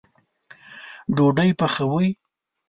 [1.15, 2.07] ډوډۍ پخوئ